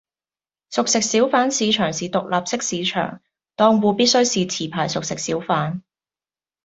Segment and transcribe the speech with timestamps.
[0.71, 3.21] 熟食小販市場是獨立式市場，
[3.55, 5.81] 檔戶必須是持牌熟食小販